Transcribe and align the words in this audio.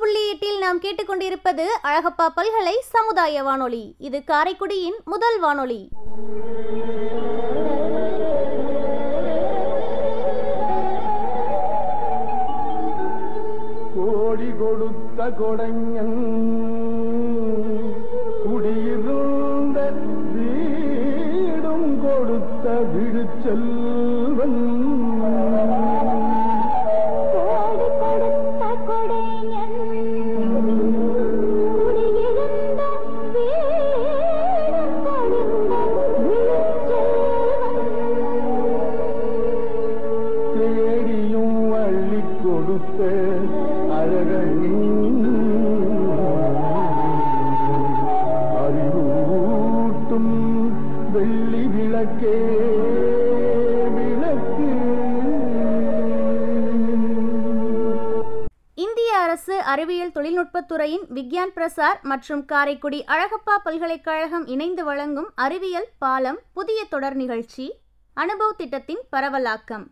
புள்ளி 0.00 0.20
எட்டில் 0.28 0.58
நாம் 0.58 0.78
கேட்டுக்கொண்டிருப்பது 0.80 1.64
அழகப்பா 1.88 2.26
பல்கலை 2.34 2.74
சமுதாய 2.94 3.42
வானொலி. 3.42 3.82
இது 3.98 4.18
காரைக்குடியின் 4.26 4.98
முதல் 5.04 5.38
வானொலி. 5.40 5.80
கோடி 13.96 14.50
கொடுத்த 14.60 15.28
கொடைஞன் 15.40 16.09
வெள்ளி 51.50 51.66
விளக்கே 51.66 52.34
விளக்கு. 53.94 54.66
இந்திய 58.74 59.18
அரசு 59.18 59.62
அறிவியல் 59.62 60.10
தொழில்நுட்பத்துறையின் 60.10 61.06
விக்யான் 61.14 61.52
பிரசார் 61.54 62.00
மற்றும் 62.02 62.44
காரைக்குடி 62.44 63.04
அழகப்பா 63.08 63.56
பல்கலைக்கழகம் 63.64 64.46
இணைந்து 64.46 64.84
வழங்கும் 64.84 65.30
அறிவியல் 65.34 65.88
பாலம் 65.98 66.38
புதிய 66.52 66.84
தொடர் 66.84 67.14
நிகழ்ச்சி 67.14 67.66
அனுபவ் 68.16 68.56
திட்டத்தின் 68.56 69.02
பரவலாக்கம். 69.16 69.86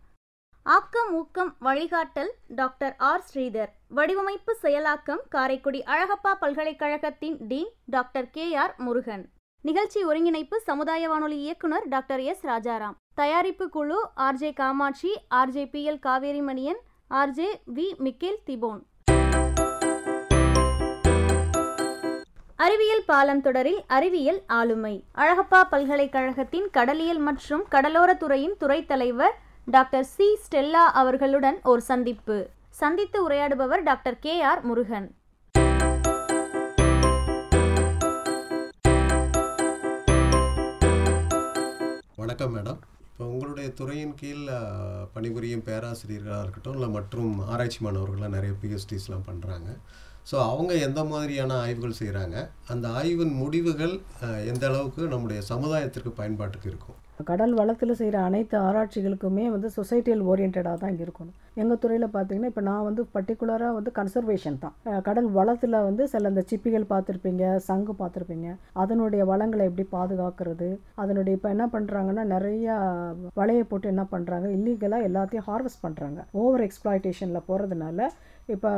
ஆக்கம் 0.63 1.13
ஊக்கம் 1.13 1.57
வழிகாட்டல் 1.61 2.31
டாக்டர் 2.49 2.95
ஆர். 2.99 3.23
ஸ்ரீதர். 3.35 3.69
வடிவமைப்பு 3.89 4.57
செயலாக்கம் 4.63 5.21
காரைக்குடி 5.29 5.83
அழகப்பா 5.87 6.35
பல்கலைக்கழகத்தின் 6.41 7.47
dean 7.49 7.73
doctor 7.87 8.31
K. 8.31 8.55
R. 8.55 8.75
Murugan. 8.79 9.27
நிகழ்ச்சி 9.63 10.05
ஒருங்கிணைப்பு 10.05 10.61
சமுதாய 10.61 11.09
வானொலி 11.09 11.39
இயக்குனர் 11.39 11.89
டாக்டர் 11.89 12.21
எஸ் 12.21 12.47
ராஜாராம். 12.47 12.95
தயாரிப்பு 13.15 13.69
குழு 13.69 14.09
RJ 14.17 14.55
Kamakshi 14.55 15.21
RJ 15.35 15.71
P 15.71 15.91
L 15.91 15.99
Kaverimaniyan 16.07 16.81
RJ 17.11 17.49
V 17.75 17.97
Michael 17.99 18.39
திபோன். 18.47 18.81
அறிவியல் 22.57 23.05
பாலம் 23.07 23.41
தொடரில் 23.41 23.83
அறிவியல் 23.87 24.43
ஆளுமை. 24.47 25.05
அழகப்பா 25.15 25.63
பல்கலைக்கழகத்தின் 25.71 26.71
கடலியல் 26.71 27.19
மற்றும் 27.19 27.65
கடலோர 27.69 28.15
துறையின் 28.15 28.57
துறைத் 28.57 28.89
தலைவர் 28.89 29.39
டாக்டர் 29.65 30.05
சி 30.05 30.39
ஸ்டெல்லா 30.45 30.87
அவர்களுடன் 31.03 31.61
ஒரு 31.63 31.81
சந்திப்பு. 31.81 32.49
சந்தித்து 32.71 33.29
உரையாடுபவர் 33.29 33.83
டாக்டர் 33.83 34.19
கே 34.19 34.41
ஆர் 34.41 34.63
முருகன். 34.63 35.15
வணக்கம் 42.39 42.57
மேடம். 42.57 42.83
இப்போ 43.05 43.25
உங்களுடைய 43.31 43.69
துறையின் 43.79 44.13
கீழ் 44.19 44.43
பணிபுரியும் 45.15 45.65
பேராசிரியர்களாக 45.69 46.43
இருக்கட்டும் 46.45 46.77
இல்லை 46.77 46.89
மற்றும் 46.97 47.31
ஆராய்ச்சி 47.53 47.81
மாணவர்கள்லாம் 47.85 48.35
நிறைய 48.37 48.53
பிஹெச்டிஸ்லாம் 48.63 49.25
பண்ணுறாங்க 49.31 49.69
ஸோ 50.31 50.37
அவங்க 50.51 50.73
எந்த 50.89 51.03
மாதிரியான 51.13 51.57
ஆய்வுகள் 51.65 51.97
செய்கிறாங்க 52.01 52.37
அந்த 52.75 52.87
ஆய்வின் 53.01 53.35
முடிவுகள் 53.41 53.95
எந்த 54.53 54.65
அளவுக்கு 54.71 55.11
நம்முடைய 55.15 55.41
சமுதாயத்திற்கு 55.51 56.13
பயன்பாட்டுக்கு 56.21 56.71
இருக்கும்? 56.73 57.01
கடல் 57.31 57.55
வளத்தில் 57.59 57.99
செய்கிற 58.01 58.17
அனைத்து 58.29 58.57
ஆராய்ச்சிகளுக்குமே 58.67 59.45
வந்து 59.55 59.69
சொசைட்டியல் 59.77 60.23
ஓரியன்டாக 60.31 60.75
தான் 60.83 60.99
இருக்கணும். 61.03 61.37
எங்கள் 61.63 61.81
துறையில் 61.83 62.07
பார்த்தீங்கன்னா 62.17 62.51
இப்போ 62.53 62.63
நான் 62.69 62.87
வந்து 62.89 63.03
பர்டிகுலராக 63.15 63.77
வந்து 63.79 63.91
கன்சர்வேஷன் 63.99 64.59
தான். 64.65 64.75
கடல் 65.09 65.29
வளத்தில் 65.39 65.79
வந்து 65.89 66.05
சில 66.13 66.31
இந்த 66.33 66.45
சிப்பிகள் 66.51 66.87
பார்த்துருப்பீங்க 66.93 67.45
சங்கு 67.69 67.95
பார்த்துருப்பீங்க 68.01 68.49
அதனுடைய 68.85 69.25
வளங்களை 69.33 69.67
எப்படி 69.71 69.87
பாதுகாக்கிறது? 69.97 70.71
அதனுடைய 71.03 71.39
இப்போ 71.39 71.51
என்ன 71.57 71.67
பண்ணுறாங்கன்னா 71.75 72.25
நிறையா 72.35 72.77
வலையை 73.43 73.67
போட்டு 73.73 73.93
என்ன 73.95 74.07
பண்ணுறாங்க 74.15 74.49
இல்லீகலாக 74.57 75.09
எல்லாத்தையும் 75.11 75.49
ஹார்வெஸ்ட் 75.51 75.85
பண்ணுறாங்க 75.87 76.21
ஓவர் 76.43 76.67
எக்ஸ்ப்ளாய்டேஷனில் 76.69 77.47
போகிறதுனால 77.51 78.09
இப்போ 78.55 78.71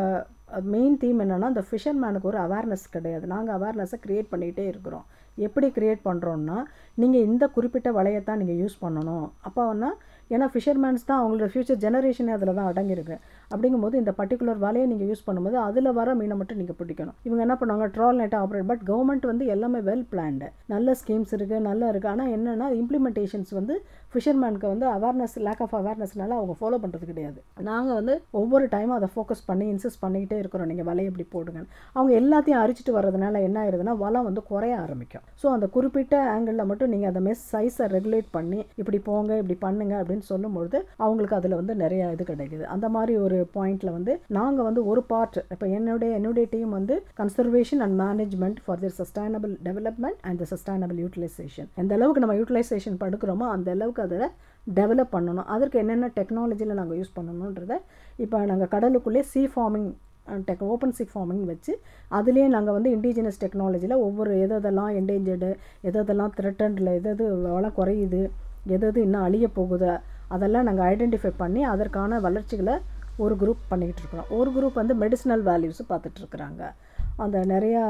மெயின் 0.75 0.97
தீம் 1.03 1.21
என்னென்னா 1.25 1.49
இந்த 1.53 1.63
ஃபிஷர்மேனுக்கு 1.67 2.29
ஒரு 2.31 2.39
அவேர்னஸ் 2.45 2.87
கிடையாது. 2.95 3.25
நாங்கள் 3.33 3.57
அவேர்னஸை 3.57 3.99
க்ரியேட் 4.05 4.31
பண்ணிகிட்டே 4.33 4.65
இருக்கிறோம். 4.71 5.05
எப்படி 5.47 5.69
க்ரியேட் 5.77 6.07
பண்ணுறோன்னா 6.09 6.59
நீங்கள் 7.01 7.27
இந்த 7.31 7.45
குறிப்பிட்ட 7.57 7.89
வலையை 7.99 8.23
தான் 8.29 8.41
நீங்கள் 8.43 8.59
யூஸ் 8.63 8.77
பண்ணணும். 8.85 9.27
அப்போனா 9.49 9.91
ஏன்னா 10.35 10.47
ஃபிஷர்மேன்ஸ் 10.55 11.07
தான் 11.09 11.21
அவங்களோட 11.21 11.47
ஃப்யூச்சர் 11.53 11.79
ஜெனரேஷனே 11.85 12.33
அதில் 12.35 12.57
தான் 12.59 12.69
அடங்கியிருக்கு. 12.71 13.17
அப்படிங்கும்போது 13.53 13.95
இந்த 14.01 14.13
பர்டிகுலர் 14.19 14.61
வலையை 14.65 14.87
நீங்கள் 14.91 15.09
யூஸ் 15.11 15.25
பண்ணும்போது 15.29 15.57
அதில் 15.69 15.91
வர 15.99 16.15
மீனை 16.21 16.37
மட்டும் 16.41 16.61
நீங்கள் 16.61 16.79
பிடிக்கணும். 16.81 17.17
இவங்க 17.27 17.41
என்ன 17.47 17.57
பண்ணுவாங்க? 17.61 17.87
ட்ரால் 17.97 18.21
நெட்டை 18.23 18.39
ஆப்ரேட் 18.43 18.69
பட் 18.71 18.85
கவர்மெண்ட் 18.91 19.27
வந்து 19.31 19.47
எல்லாமே 19.55 19.81
வெல் 19.89 20.07
பிளான்டு 20.13 20.49
நல்ல 20.75 20.95
ஸ்கீம்ஸ் 21.01 21.35
இருக்குது 21.39 21.67
நல்லா 21.69 21.89
இருக்குது 21.93 22.13
ஆனால் 22.15 22.31
என்னென்னா 22.37 22.69
இம்ப்ளிமெண்டேஷன்ஸ் 22.83 23.53
வந்து 23.59 23.77
ஃபிஷர்மேனுக்கு 24.13 24.69
வந்து 24.73 24.87
அவேர்னஸ் 24.97 25.37
லேக் 25.47 25.63
ஆஃப் 25.65 25.75
அவேர்னஸ்னால 25.81 26.37
அவங்க 26.39 26.55
ஃபாலோ 26.61 26.79
பண்ணுறது 26.83 27.07
கிடையாது. 27.11 27.39
நாங்கள் 27.69 27.97
வந்து 27.99 28.15
ஒவ்வொரு 28.41 28.65
டைமும் 28.75 28.97
அதை 28.99 29.09
ஃபோக்கஸ் 29.15 29.43
பண்ணி 29.51 29.67
இன்சிஸ்ட் 29.73 30.01
பண்ணிக்கிட்டே 30.05 30.39
இருக்கிறோம். 30.43 30.69
நீங்கள் 30.71 30.89
வலையை 30.91 31.09
எப்படி 31.11 31.27
போடுங்க 31.35 31.61
அவங்க 31.97 32.13
எல்லாத்தையும் 32.21 32.61
அரிச்சிட்டு 32.63 32.95
வர்றதுனால 32.99 33.43
என்ன 33.49 33.57
ஆயிருதுன்னா 33.63 33.95
வலை 34.05 34.23
வந்து 34.29 34.43
குறைய 34.51 34.75
ஆரம்பிக்கும். 34.85 35.25
ஸோ 35.43 35.47
அந்த 35.57 35.67
குறிப்பிட்ட 35.77 36.17
ஆங்கிளில் 36.35 36.69
மட்டும் 36.71 36.93
நீங்கள் 36.95 37.11
அந்த 37.13 37.23
மெஸ் 37.29 37.45
சைஸை 37.53 37.87
ரெகுலேட் 37.97 38.29
பண்ணி 38.37 38.61
இப்படி 38.81 39.01
போங்க 39.09 39.31
இப்படி 39.43 39.57
பண்ணுங்க 39.67 39.95
அப்படின்னு 40.01 40.27
சொல்லும்பொழுது 40.33 40.79
அவங்களுக்கு 41.05 41.39
அதில் 41.39 41.59
வந்து 41.61 41.77
நிறைய 41.85 42.11
இது 42.17 42.27
கிடைக்குது. 42.33 42.65
அந்த 42.75 42.89
மாதிரி 42.97 43.15
ஒரு 43.27 43.39
பாயிண்ட்ல 43.57 43.93
வந்து 43.99 44.13
நாங்கள் 44.39 44.69
வந்து 44.69 44.83
ஒரு 44.93 45.05
பார்ட் 45.13 45.39
இப்போ 45.55 45.69
என்னுடைய 45.79 46.11
என்னுடைய 46.19 46.47
டீம் 46.55 46.73
வந்து 46.79 46.97
conservation 47.23 47.83
and 47.87 47.99
management 48.05 48.61
for 48.67 48.83
the 48.85 48.93
sustainable 49.01 49.55
development 49.69 50.21
and 50.29 50.41
the 50.43 50.49
sustainable 50.55 51.01
utilization 51.05 51.71
எந்த 51.83 51.95
அளவுக்கு 51.99 52.25
நம்ம 52.25 52.37
யூட்டிலைசேஷன் 52.41 52.99
படுக்கிறோமோ 53.05 53.49
அந்த 53.55 53.71
அளவுக்கு 53.77 54.00
அதில் 54.05 54.27
டெவலப் 54.79 55.13
பண்ணணும். 55.17 55.49
அதற்கு 55.55 55.77
என்னென்ன 55.83 56.11
டெக்னாலஜியில் 56.19 56.79
நாங்கள் 56.81 56.99
யூஸ் 57.01 57.17
பண்ணணுன்றத 57.19 57.77
இப்போ 58.25 58.39
நாங்கள் 58.51 58.73
கடலுக்குள்ளே 58.75 59.23
சீ 59.33 59.43
ஃபார்மிங் 59.53 59.91
டெக் 60.49 60.63
ஓப்பன் 60.73 60.95
சிக் 60.97 61.13
ஃபார்மிங் 61.13 61.45
வச்சு 61.51 61.73
அதுலேயே 62.17 62.49
நாங்கள் 62.55 62.77
வந்து 62.77 62.91
இண்டிஜினஸ் 62.97 63.41
டெக்னாலஜியில் 63.45 63.97
ஒவ்வொரு 64.07 64.33
எது 64.45 64.55
எதெல்லாம் 64.59 64.93
என்டேஞ்சர்டு 64.99 65.51
எது 65.89 65.99
எதெல்லாம் 66.03 66.33
த்ரெட்டன்டில் 66.39 66.91
எது 66.99 67.11
எது 67.15 67.27
வளம் 67.55 67.77
குறையுது 67.79 68.23
எது 68.75 68.87
எது 68.91 69.01
இன்னும் 69.07 69.25
அழிய 69.27 69.47
போகுது 69.59 69.91
அதெல்லாம் 70.35 70.67
நாங்கள் 70.69 70.87
ஐடென்டிஃபை 70.93 71.33
பண்ணி 71.43 71.63
அதற்கான 71.73 72.21
வளர்ச்சிகளை 72.27 72.77
ஒரு 73.25 73.35
குரூப் 73.41 73.65
பண்ணிக்கிட்டு 73.71 74.03
இருக்கிறோம். 74.03 74.29
ஒரு 74.39 74.51
குரூப் 74.57 74.79
வந்து 74.81 74.95
மெடிசினல் 75.03 75.43
வேல்யூஸும் 75.49 75.91
பார்த்துட்ருக்குறாங்க 75.93 76.63
அந்த 77.25 77.39
நிறையா 77.53 77.83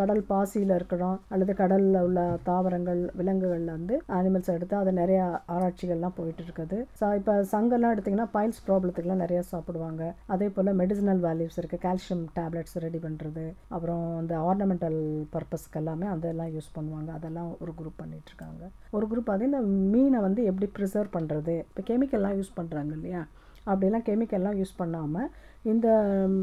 கடல் 0.00 0.22
பாசியில் 0.30 0.74
இருக்கிறோம் 0.76 1.18
அல்லது 1.34 1.52
கடலில் 1.60 1.98
உள்ள 2.06 2.20
தாவரங்கள் 2.48 3.00
விலங்குகளில் 3.18 3.72
வந்து 3.76 3.94
அனிமல்ஸ் 4.18 4.52
எடுத்து 4.54 4.74
அது 4.80 4.92
நிறையா 5.00 5.24
ஆராய்ச்சிகள்லாம் 5.54 6.16
போயிட்டு 6.18 6.42
இருக்குது 6.46 6.78
ஸோ 7.00 7.08
இப்போ 7.20 7.34
சங்கெல்லாம் 7.52 7.94
எடுத்திங்கன்னா 7.94 8.28
பைல்ஸ் 8.36 8.62
ப்ராப்ளத்துக்குலாம் 8.66 9.22
நிறையா 9.24 9.42
சாப்பிடுவாங்க. 9.52 10.02
அதே 10.34 10.48
போல் 10.56 10.72
மெடிசினல் 10.82 11.22
வேல்யூஸ் 11.26 11.58
இருக்குது 11.62 11.84
கால்சியம் 11.86 12.24
டேப்லெட்ஸ் 12.38 12.76
ரெடி 12.86 13.00
பண்ணுறது 13.06 13.44
அப்புறம் 13.74 14.04
இந்த 14.22 14.34
ஆர்னமெண்டல் 14.50 14.98
பர்பஸ்க்கு 15.34 15.80
எல்லாமே 15.82 16.08
அதெல்லாம் 16.14 16.52
யூஸ் 16.56 16.74
பண்ணுவாங்க. 16.78 17.10
அதெல்லாம் 17.18 17.50
ஒரு 17.62 17.74
குரூப் 17.80 18.00
பண்ணிகிட்ருக்காங்க 18.02 18.64
ஒரு 18.96 19.06
குரூப் 19.12 19.32
அதே 19.34 19.48
இந்த 19.50 19.62
மீனை 19.94 20.20
வந்து 20.28 20.42
எப்படி 20.50 20.68
ப்ரிசர்வ் 20.78 21.14
பண்ணுறது 21.18 21.56
இப்போ 21.68 21.84
கெமிக்கல்லாம் 21.90 22.36
யூஸ் 22.40 22.58
பண்ணுறாங்க 22.58 22.92
இல்லையா? 22.98 23.22
அப்படிலாம் 23.66 24.06
கெமிக்கல்லாம் 24.06 24.58
யூஸ் 24.58 24.76
பண்ணாமல் 24.76 25.28
இந்த 25.64 25.88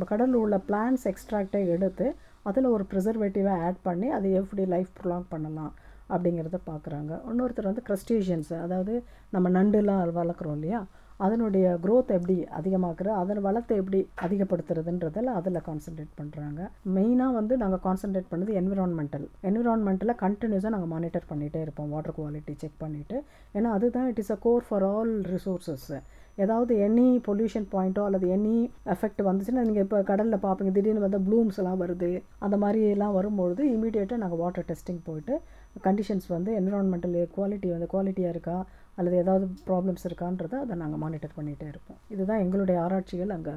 கடலில் 0.05 0.35
உள்ள 0.35 0.57
பிளான்ஸ் 0.67 1.05
எக்ஸ்ட்ராக்டை 1.07 1.67
எடுத்து 1.67 2.07
அதில் 2.45 2.65
ஒரு 2.65 2.83
ப்ரிசர்வேட்டிவை 2.91 3.53
ஆட் 3.65 3.81
பண்ணி 3.83 4.09
அதை 4.09 4.31
எப்படி 4.33 4.65
லைஃப் 4.65 4.91
ப்ரொலாங் 4.99 5.27
பண்ணலாம் 5.29 5.73
அப்படிங்கிறத 6.09 6.59
பார்க்குறாங்க 6.65 7.11
இன்னொருத்தர் 7.27 7.69
வந்து 7.71 7.83
க்ரஸ்டேஷியன்ஸ் 7.88 8.53
அதாவது 8.61 8.94
நம்ம 9.29 9.49
நண்டுலாம் 9.49 10.15
வளர்க்குறோம் 10.15 10.55
இல்லையா? 10.55 10.79
அதனுடைய 11.19 11.66
க்ரோத் 11.81 12.12
எப்படி 12.12 12.36
அதிகமாக்குறது 12.57 13.13
அதன் 13.16 13.42
வளத்தை 13.42 13.75
எப்படி 13.77 14.00
அதிகப்படுத்துறதுன்றதில் 14.24 15.30
அதில் 15.33 15.66
கான்சென்ட்ரேட் 15.66 16.13
பண்ணுறாங்க 16.19 16.62
மெயினாக 16.94 17.33
வந்து 17.33 17.56
நாங்கள் 17.57 17.83
கான்சென்ட்ரேட் 17.83 18.31
பண்ணது 18.31 18.54
என்விரான்மெண்டல் 18.60 19.25
என்விரான்மெண்ட்டில் 19.50 20.16
கண்டினியூஸாக 20.21 20.74
நாங்கள் 20.75 20.94
மானிட்டர் 20.94 21.30
பண்ணிகிட்டே 21.30 21.62
இருப்போம் 21.62 21.92
வாட்டர் 21.92 22.18
குவாலிட்டி 22.18 22.56
செக் 22.57 22.80
பண்ணிவிட்டு 22.81 23.19
ஏன்னா 23.56 23.71
அதுதான் 23.71 24.07
it 24.07 24.24
is 24.24 24.31
a 24.31 24.39
core 24.42 24.66
for 24.68 24.88
all 24.89 25.13
resources 25.33 25.92
ஏதாவது 26.38 26.74
எனி 26.83 27.07
பொல்யூஷன் 27.25 27.69
பாயிண்ட்டோ 27.71 28.04
அல்லது 28.06 28.25
எனி 28.36 28.57
எஃபெக்ட் 28.94 29.21
வந்துச்சுன்னா 29.27 29.63
நீங்கள் 29.63 29.86
இப்போ 29.86 29.98
கடலில் 30.04 30.44
பார்ப்பீங்க 30.44 30.71
திடீர்னு 30.71 31.06
வந்து 31.06 31.19
ப்ளூம்ஸ் 31.25 31.57
எல்லாம் 31.57 31.81
வருது 31.81 32.12
அந்த 32.39 32.57
மாதிரிலாம் 32.57 33.16
வரும்பொழுது 33.16 33.63
இமீடியேட்டாக 33.74 34.21
நாங்கள் 34.21 34.39
வாட்டர் 34.39 34.68
டெஸ்டிங் 34.69 35.01
போயிட்டு 35.06 35.36
கண்டிஷன்ஸ் 35.81 36.27
வந்து 36.27 36.51
என்விரான்மெண்டல் 36.60 37.18
குவாலிட்டி 37.33 37.68
வந்து 37.69 37.89
குவாலிட்டியாக 37.92 38.36
இருக்கா 38.36 38.56
அல்லது 38.99 39.15
ஏதாவது 39.23 39.45
ப்ராப்ளம்ஸ் 39.67 40.05
இருக்கான்றதை 40.09 40.57
அதை 40.63 40.75
நாங்கள் 40.81 41.01
மானிட்டர் 41.03 41.35
பண்ணிகிட்டே 41.37 41.67
இருப்போம். 41.73 41.99
இதுதான் 42.13 42.41
எங்களுடைய 42.45 42.77
ஆராய்ச்சிகள் 42.85 43.35
அங்கே 43.37 43.53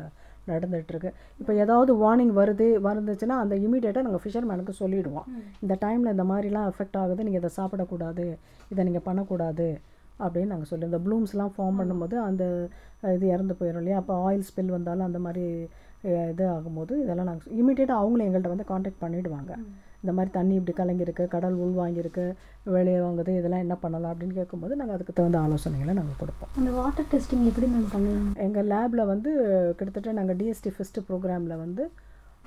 நடந்துகிட்ருக்கு 0.51 1.11
இப்போ 1.41 1.53
ஏதாவது 1.65 1.93
வார்னிங் 2.03 2.35
வருது 2.39 2.67
வந்துச்சுன்னா 2.87 3.37
அந்த 3.43 3.55
இமீடியட்டாக 3.65 4.07
நாங்கள் 4.07 4.23
ஃபிஷர்மேனுக்கு 4.25 4.75
சொல்லிவிடுவோம் 4.81 5.29
இந்த 5.65 5.75
டைமில் 5.85 6.15
இந்த 6.15 6.25
மாதிரிலாம் 6.31 6.69
எஃபெக்ட் 6.73 6.99
ஆகுது 7.03 7.27
நீங்கள் 7.29 7.43
இதை 7.43 7.51
சாப்பிடக்கூடாது 7.59 8.27
இதை 8.73 8.85
நீங்கள் 8.89 9.07
பண்ணக்கூடாது 9.09 9.69
அப்படின்னு 10.25 10.53
நாங்கள் 10.53 10.71
சொல்லி 10.71 10.89
இந்த 10.91 11.01
ப்ளூம்ஸ்லாம் 11.05 11.55
ஃபார்ம் 11.55 11.79
பண்ணும்போது 11.81 12.17
அந்த 12.27 12.43
இது 13.15 13.25
இறந்து 13.35 13.55
போயிடும் 13.61 13.81
இல்லையா? 13.83 14.01
அப்போ 14.03 14.15
ஆயில் 14.27 14.45
ஸ்பில் 14.49 14.75
வந்தாலும் 14.77 15.07
அந்த 15.09 15.21
மாதிரி 15.27 15.45
இது 16.33 16.45
ஆகும்போது 16.55 16.93
இதெல்லாம் 17.03 17.31
நாங்கள் 17.31 17.55
இமீடியட்டாக 17.61 18.03
அவங்களும் 18.03 18.27
எங்கள்கிட்ட 18.27 18.55
வந்து 18.55 18.71
காண்டாக்ட் 18.71 19.03
பண்ணிவிடுவாங்க 19.03 19.53
இந்த 20.03 20.13
மாதிரி 20.17 20.31
தண்ணி 20.37 20.55
இப்படி 20.59 20.75
கலங்கியிருக்கு 20.79 21.25
கடல் 21.35 21.57
உள் 21.65 21.75
வாங்கியிருக்கு 21.81 22.25
வெளியே 22.77 23.01
வாங்குது 23.07 23.33
இதெல்லாம் 23.39 23.65
என்ன 23.65 23.75
பண்ணலாம் 23.83 24.13
அப்படின்னு 24.13 24.39
கேட்கும்போது 24.41 24.77
நாங்கள் 24.77 24.97
அதுக்கு 24.97 25.17
தகுந்த 25.19 25.39
ஆலோசனைகளை 25.45 25.93
நாங்கள் 26.01 26.21
கொடுப்போம். 26.23 26.51
அந்த 26.59 26.71
வாட்டர் 26.79 27.09
டெஸ்டிங் 27.13 27.45
எப்படி 27.51 27.69
மேம் 27.75 27.93
பண்ணலாம்? 27.95 28.33
எங்கள் 28.47 28.69
லேபில் 28.73 29.05
வந்து 29.13 29.33
கிட்டத்தட்ட 29.79 30.17
நாங்கள் 30.19 30.39
டிஎஸ்டி 30.41 30.73
ஃபஸ்ட்டு 30.77 31.05
ப்ரோக்ராமில் 31.11 31.63
வந்து 31.65 31.85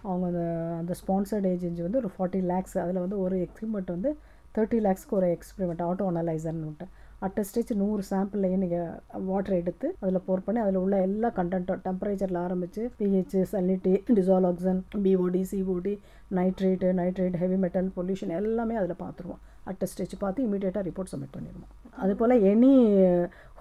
அவங்க 0.07 0.25
அந்த 0.31 0.44
அந்த 0.80 0.94
ஸ்பான்சர்ட் 1.02 1.48
ஏஜென்சி 1.54 1.81
வந்து 1.86 2.02
ஒரு 2.04 2.12
ஃபார்ட்டி 2.16 2.42
லேக்ஸ் 2.52 2.78
அதில் 2.84 3.04
வந்து 3.06 3.19
ஒரு 3.19 3.38
எக்ஸ்பிரிமெண்ட் 3.46 3.96
வந்து 3.96 4.10
தேர்ட்டி 4.57 4.80
லேக்ஸ்க்கு 4.86 5.18
ஒரு 5.19 5.30
எக்ஸ்பிரிமெண்ட் 5.38 5.81
ஆட்டோ 5.88 6.06
அனலைசர்னு 6.12 6.68
விட்டு 6.69 6.86
அட் 7.26 7.40
ஸ்டேஜ் 7.48 7.72
நூறு 7.82 8.04
சாம்பிள்லையும் 8.10 8.64
நீங்கள் 8.64 9.22
வாட்டர் 9.30 9.58
எடுத்து 9.60 9.88
அதில் 10.02 10.24
போர் 10.28 10.44
பண்ணி 10.46 10.60
அதில் 10.64 10.80
உள்ள 10.84 10.96
எல்லா 11.08 11.30
கண்டென்ட்டும் 11.38 11.82
டெம்பரேச்சரில் 11.88 12.40
ஆரம்பித்து 12.46 12.82
pH 13.00 13.38
salinity 13.54 13.94
dissolved 14.18 14.48
oxygen 14.50 14.82
BOD 15.06 15.42
COD 15.52 15.94
nitrate 16.40 16.90
nitrate 17.00 17.40
heavy 17.44 17.60
metal 17.64 17.90
pollution 17.98 18.36
எல்லாமே 18.42 18.78
அதில் 18.82 19.02
பார்த்துருவோம் 19.04 19.42
அட் 19.72 19.86
ஸ்டேஜ் 19.94 20.16
பார்த்து 20.24 20.46
இமீடியட்டாக 20.48 20.84
ரிப்போர்ட் 20.90 21.12
சப்மிட் 21.14 21.36
பண்ணிடுவோம் 21.38 21.72
அது 22.04 22.14
போல் 22.20 22.36
எனி 22.52 22.74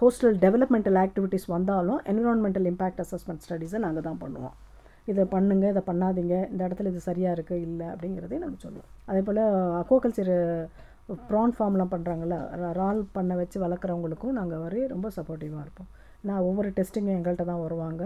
ஹோஸ்டல் 0.00 0.38
டெவலப்மெண்டல் 0.44 0.98
ஆக்டிவிட்டீஸ் 1.04 1.46
வந்தாலும் 1.56 2.00
என்விரான்மெண்டல் 2.12 2.66
இம்பேக்ட் 2.70 3.02
அசஸ்மெண்ட் 3.04 3.44
ஸ்டடீஸை 3.44 3.80
நாங்கள் 3.84 4.06
தான் 4.08 4.22
பண்ணுவோம். 4.22 4.54
இதை 5.10 5.24
பண்ணுங்கள் 5.34 5.72
இதை 5.72 5.82
பண்ணாதீங்க 5.88 6.34
இந்த 6.50 6.60
இடத்துல 6.66 6.90
இது 6.92 7.00
சரியாக 7.08 7.36
இருக்குது 7.36 7.64
இல்லை 7.68 7.86
அப்படிங்கிறதையும் 7.92 8.44
நாங்கள் 8.44 8.64
சொல்லுவோம். 8.66 8.90
அதே 9.10 9.20
போல் 9.26 9.40
அக்வாகல்ச்சர் 9.80 10.32
ப்ரான் 11.30 11.54
ஃபார்ம்லாம் 11.56 11.90
பண்ணுறாங்கல்ல 11.94 12.36
ரால் 12.80 13.00
பண்ண 13.16 13.32
வச்சு 13.40 13.56
வளர்க்குறவங்களுக்கும் 13.64 14.36
நாங்கள் 14.38 14.62
வரை 14.64 14.82
ரொம்ப 14.92 15.08
சப்போர்ட்டிவாக 15.16 15.64
இருப்போம். 15.64 15.90
நான் 16.28 16.44
ஒவ்வொரு 16.48 16.68
டெஸ்டிங்கும் 16.78 17.16
எங்கள்கிட்ட 17.16 17.44
தான் 17.50 17.64
வருவாங்க. 17.64 18.02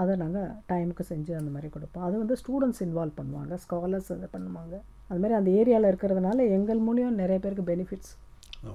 அதை 0.00 0.12
நாங்கள் 0.22 0.48
டைமுக்கு 0.70 1.04
செஞ்சு 1.10 1.32
அந்த 1.40 1.50
மாதிரி 1.54 1.68
கொடுப்போம். 1.74 2.04
அது 2.06 2.14
வந்து 2.22 2.34
ஸ்டூடெண்ட்ஸ் 2.42 2.82
இன்வால்வ் 2.86 3.18
பண்ணுவாங்க 3.20 3.54
ஸ்காலர்ஸ் 3.64 4.10
அதை 4.16 4.28
பண்ணுவாங்க. 4.36 4.74
அது 5.10 5.20
மாதிரி 5.22 5.36
அந்த 5.40 5.50
ஏரியாவில் 5.60 5.90
இருக்கிறதுனால 5.90 6.46
எங்கள் 6.56 6.80
மூலியம் 6.88 7.20
நிறைய 7.22 7.38
பேருக்கு 7.44 7.70
பெனிஃபிட்ஸ் 7.72 8.12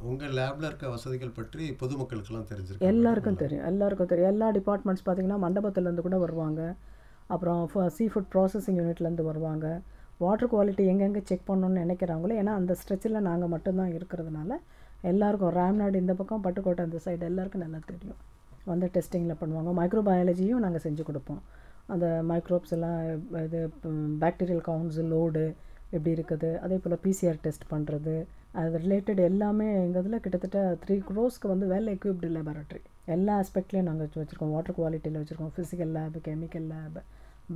உங்கள் 0.09 0.35
லேபில் 0.39 0.67
இருக்க 0.69 0.85
வசதிகள் 0.95 1.33
பற்றி 1.37 1.63
பொதுமக்களுக்கெல்லாம் 1.79 2.47
தெரிஞ்சிருக்கு? 2.51 2.89
எல்லாருக்கும் 2.91 3.39
தெரியும் 3.41 3.65
எல்லாருக்கும் 3.69 4.09
தெரியும். 4.11 4.31
எல்லா 4.33 4.47
டிபார்ட்மெண்ட்ஸ் 4.57 5.05
பார்த்திங்கன்னா 5.07 5.39
மண்டபத்துலேருந்து 5.45 6.05
கூட 6.05 6.17
வருவாங்க. 6.25 6.61
அப்புறம் 7.33 7.61
சீ 7.95 8.05
ஃபுட் 8.13 8.29
ப்ராசஸிங் 8.35 8.79
யூனிட்லேருந்து 8.81 9.25
வருவாங்க. 9.31 9.67
வாட்டர் 10.23 10.51
குவாலிட்டி 10.53 10.83
எங்கெங்கே 10.91 11.21
செக் 11.29 11.49
பண்ணணும்னு 11.49 11.81
நினைக்கிறாங்களோ 11.83 12.33
ஏன்னா 12.41 12.53
அந்த 12.59 12.75
ஸ்ட்ரெச்சில் 12.81 13.25
நாங்கள் 13.29 13.51
மட்டும்தான் 13.55 13.93
இருக்கிறதுனால 13.97 14.59
எல்லாருக்கும் 15.11 15.55
ராம்நாடு 15.59 16.01
இந்த 16.03 16.13
பக்கம் 16.19 16.43
பட்டுக்கோட்டை 16.45 16.83
அந்த 16.87 16.99
சைடு 17.05 17.23
எல்லாருக்கும் 17.31 17.63
நல்லா 17.65 17.79
தெரியும். 17.91 18.19
வந்து 18.71 18.87
டெஸ்டிங்கில் 18.95 19.39
பண்ணுவாங்க. 19.41 19.71
மைக்ரோபயாலஜியும் 19.79 20.63
நாங்கள் 20.65 20.83
செஞ்சு 20.85 21.03
கொடுப்போம். 21.07 21.41
அந்த 21.93 22.07
மைக்ரோப்ஸ் 22.29 22.73
எல்லாம் 22.75 22.99
இது 23.47 23.59
பாக்டீரியல் 24.21 24.63
கவுண்ட்ஸு 24.67 25.03
லோடு 25.13 25.43
எப்படி 25.95 26.11
இருக்குது 26.17 26.49
அதே 26.65 26.77
போல் 26.83 27.01
பிசிஆர் 27.05 27.41
டெஸ்ட் 27.45 27.65
பண்ணுறது 27.73 28.13
அது 28.61 28.79
ரிலேட்டட் 28.85 29.19
எல்லாமே 29.29 29.67
எங்கள் 29.83 30.01
இதில் 30.03 30.21
கிட்டத்தட்ட 30.25 30.59
த்ரீ 30.83 30.95
க்ரோஸ்க்கு 31.09 31.51
வந்து 31.51 31.65
வெல் 31.73 31.91
எக்யூப்டு 31.95 32.29
லேபரட்டரி 32.35 32.81
எல்லா 33.15 33.33
ஆஸ்பெக்ட்லேயும் 33.41 33.89
நாங்கள் 33.89 34.09
வச்சுருக்கோம். 34.21 34.53
வாட்டர் 34.55 34.77
குவாலிட்டியில் 34.79 35.19
வச்சுருக்கோம். 35.21 35.53
Physical 35.55 35.93
lab 35.97 36.17
chemical 36.27 36.67
lab 36.73 37.01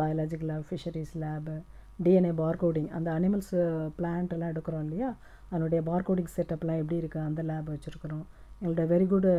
biological 0.02 0.50
lab 0.52 0.68
fisheries 0.70 1.16
lab 1.24 1.56
DNA 2.06 2.32
barcoding 2.42 2.90
அந்த 2.98 3.10
அனிமல்ஸ் 3.18 3.54
பிளான்ட் 3.98 4.32
uh, 4.32 4.36
எல்லாம் 4.36 4.52
எடுக்கிறோம் 4.54 4.84
இல்லையா? 4.88 5.10
அதனுடைய 5.52 5.80
பார்கோடிங் 5.90 6.32
செட்டப்லாம் 6.36 6.80
எப்படி 6.82 6.98
இருக்குது 7.02 7.26
அந்த 7.30 7.42
லேப் 7.50 7.70
வச்சுருக்குறோம். 7.74 8.26
எங்கள்கிட்ட 8.60 8.86
வெரி 8.94 9.08
குட் 9.14 9.30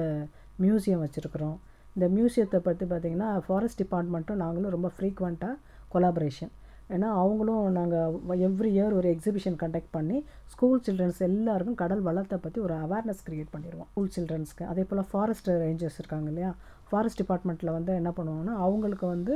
மியூசியம் 0.65 1.01
uh, 1.01 1.05
வச்சுருக்குறோம். 1.05 1.57
இந்த 1.97 2.07
மியூசியத்தை 2.17 2.59
பற்றி 2.69 2.85
பார்த்திங்கன்னா 2.93 3.29
ஃபாரஸ்ட் 3.47 3.81
டிபார்ட்மெண்ட்டும் 3.83 4.43
நாங்களும் 4.45 4.75
ரொம்ப 4.77 4.91
ஃப்ரீக்வெண்ட்டாக 4.97 5.55
கொலாபரேஷன் 5.95 6.53
ஏன்னா 6.95 7.09
அவங்களும் 7.23 7.65
நாங்கள் 7.79 8.43
எவ்ரி 8.49 8.71
இயர் 8.77 8.95
ஒரு 8.99 9.09
எக்ஸிபிஷன் 9.15 9.57
கண்டக்ட் 9.63 9.91
பண்ணி 9.97 10.19
ஸ்கூல் 10.53 10.83
சில்ட்ரன்ஸ் 10.87 11.19
எல்லாருக்கும் 11.29 11.79
கடல் 11.83 12.05
வளத்தை 12.09 12.37
பற்றி 12.45 12.59
ஒரு 12.67 12.75
அவேர்னஸ் 12.85 13.25
க்ரியேட் 13.27 13.51
பண்ணிடுவோம். 13.55 13.89
ஸ்கூல் 13.93 14.13
சில்ட்ரன்ஸ்க்கு 14.17 14.69
அதே 14.73 14.85
போல் 14.91 15.09
ஃபாரஸ்ட் 15.11 15.51
ரேஞ்சர்ஸ் 15.65 15.99
இருக்காங்க 16.03 16.29
இல்லையா? 16.33 16.53
ஃபாரஸ்ட் 16.91 17.21
டிபார்ட்மெண்ட்டில் 17.23 17.75
வந்து 17.79 17.93
என்ன 18.01 18.13
பண்ணுவாங்கன்னா 18.19 18.55
அவங்களுக்கு 18.67 19.07
வந்து 19.15 19.35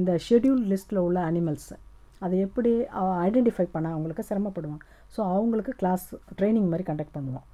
இந்த 0.00 0.12
ஷெட்யூல் 0.28 0.62
லிஸ்ட்டில் 0.72 1.04
உள்ள 1.06 1.18
அனிமல்ஸ் 1.30 1.72
அதை 2.24 2.36
எப்படி 2.46 2.72
ஐடென்டிஃபை 3.26 3.66
பண்ண 3.74 3.88
அவங்களுக்கு 3.94 4.24
சிரமப்படுவாங்க. 4.30 4.82
ஸோ 5.16 5.20
அவங்களுக்கு 5.34 5.74
கிளாஸ் 5.82 6.06
ட்ரைனிங் 6.38 6.70
மாதிரி 6.72 6.86
கண்டக்ட் 6.90 7.16
பண்ணுவோம். 7.18 7.46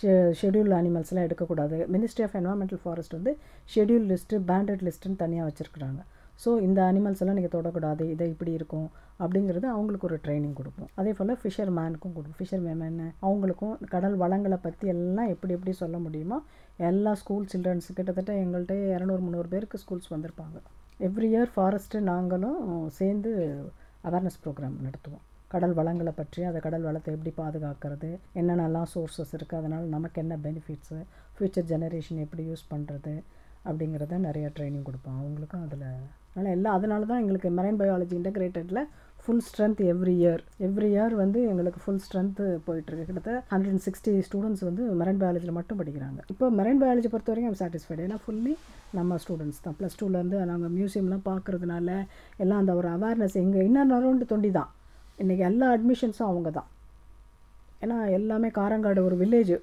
ஷெ 0.00 0.12
ஷெட்யூல் 0.40 0.72
அனிமல்ஸ்லாம் 0.80 1.26
எடுக்கக்கூடாது. 1.26 1.76
மினிஸ்ட்ரி 1.94 2.24
ஆஃப் 2.26 2.36
என்வரான்மெண்டல் 2.40 2.82
ஃபாரஸ்ட் 2.82 3.16
வந்து 3.18 3.32
ஷெட்யூல் 3.74 4.06
லிஸ்ட்டு 4.12 4.40
பேண்டட் 4.50 4.84
லிஸ்ட்டுன்னு 4.86 5.22
தனியாக 5.24 5.48
வச்சுருக்குறாங்க. 5.48 6.00
ஸோ 6.42 6.50
இந்த 6.64 6.78
அனிமல்ஸ் 6.90 7.20
எல்லாம் 7.22 7.38
நீங்கள் 7.38 7.54
தொடக்கூடாது 7.54 8.04
இதை 8.14 8.26
இப்படி 8.32 8.52
இருக்கும் 8.58 8.88
அப்படிங்கிறது 9.22 9.66
அவங்களுக்கு 9.74 10.06
ஒரு 10.08 10.16
ட்ரைனிங் 10.24 10.56
கொடுப்போம் 10.58 10.90
அதே 11.00 11.12
போல் 11.18 11.38
ஃபிஷர் 11.42 11.70
மேனுக்கும் 11.78 12.14
கொடுப்போம் 12.16 12.38
ஃபிஷர் 12.40 12.62
மேமேனு 12.66 13.06
அவங்களுக்கும் 13.26 13.74
கடல் 13.94 14.16
வளங்களை 14.22 14.58
பற்றி 14.66 14.86
எல்லாம் 14.94 15.30
எப்படி 15.34 15.54
எப்படி 15.56 15.72
சொல்ல 15.80 15.98
முடியுமோ 16.06 16.38
எல்லா 16.90 17.12
ஸ்கூல் 17.20 17.46
சில்ட்ரன்ஸ் 17.52 17.88
கிட்டத்தட்ட 17.98 18.34
எங்கள்கிட்ட 18.42 18.76
இரநூறு 18.96 19.22
முந்நூறு 19.26 19.48
பேருக்கு 19.54 19.80
ஸ்கூல்ஸ் 19.84 20.12
வந்திருப்பாங்க. 20.14 20.56
எவ்ரி 21.08 21.30
இயர் 21.34 21.52
ஃபாரஸ்ட்டு 21.54 22.06
நாங்களும் 22.12 22.60
சேர்ந்து 22.98 23.32
அவேர்னஸ் 24.08 24.42
ப்ரோக்ராம் 24.44 24.76
நடத்துவோம். 24.86 25.24
கடல் 25.52 25.74
வளங்களை 25.78 26.12
பற்றி 26.20 26.40
அந்த 26.48 26.58
கடல் 26.66 26.86
வளத்தை 26.88 27.10
எப்படி 27.16 27.32
பாதுகாக்கிறது 27.40 28.08
என்னென்னலாம் 28.40 28.88
சோர்ஸஸ் 28.94 29.32
இருக்குது 29.36 29.60
அதனால் 29.60 29.84
நமக்கு 29.94 30.20
என்ன 30.22 30.34
பெனிஃபிட்ஸு 30.46 30.98
ஃப்யூச்சர் 31.34 31.68
ஜெனரேஷன் 31.72 32.22
எப்படி 32.24 32.44
யூஸ் 32.50 32.70
பண்ணுறது 32.72 33.14
அப்படிங்கிறத 33.68 34.18
நிறைய 34.28 34.46
ட்ரைனிங் 34.56 34.86
கொடுப்போம். 34.88 35.18
அவங்களுக்கும் 35.22 35.64
அதில் 35.66 35.86
அதனால் 36.32 36.54
எல்லாம் 36.56 36.76
அதனால 36.78 37.06
தான் 37.10 37.20
எங்களுக்கு 37.22 37.48
marine 37.58 37.80
biology 37.82 38.14
இன்டகிரேட்டடில் 38.20 38.82
full 39.26 39.40
strength 39.46 39.80
every 39.92 40.12
year 40.22 40.42
every 40.66 40.88
year 40.94 41.14
வந்து 41.20 41.38
எங்களுக்கு 41.50 41.80
ஃபுல் 41.84 42.00
ஸ்ட்ரென்த்து 42.04 42.44
போயிட்டுருக்கு. 42.66 43.06
கிட்டத்தட்ட 43.08 43.32
ஹண்ட்ரட் 43.52 43.72
அண்ட் 43.74 43.84
சிக்ஸ்டி 43.86 44.12
ஸ்டூடெண்ட்ஸ் 44.26 44.62
வந்து 44.68 44.82
மெரைன் 45.00 45.18
பயாலஜியில் 45.22 45.56
மட்டும் 45.58 45.78
படிக்கிறாங்க. 45.80 46.20
இப்போ 46.32 46.48
மெரைன் 46.58 46.80
பயாலஜி 46.82 47.08
பொறுத்த 47.14 47.32
வரைக்கும் 47.32 47.50
ஐம் 47.52 47.60
சாட்டிஸ்ஃபைடு 47.62 48.04
ஏன்னா 48.06 48.18
ஃபுல்லி 48.24 48.54
நம்ம 48.98 49.18
ஸ்டூடெண்ட்ஸ் 49.24 49.60
தான். 49.64 49.76
ப்ளஸ் 49.78 49.98
டூலேருந்து 50.00 50.38
நாங்கள் 50.52 50.72
மியூசியம்லாம் 50.78 51.24
பார்க்குறதுனால 51.30 51.88
எல்லாம் 52.44 52.60
அந்த 52.62 52.74
ஒரு 52.80 52.90
அவேர்னஸ் 52.96 53.36
எங்கள் 53.42 53.66
இன்னர் 53.68 53.96
அரௌண்டு 53.98 54.30
தொண்டி 54.32 54.52
தான். 54.58 54.70
இன்றைக்கி 55.24 55.44
எல்லா 55.50 55.68
அட்மிஷன்ஸும் 55.76 56.30
அவங்க 56.30 56.52
தான். 56.58 56.68
ஏன்னா 57.84 57.98
எல்லாமே 58.18 58.50
காரங்காடு 58.60 59.02
ஒரு 59.08 59.18
வில்லேஜ் 59.24 59.54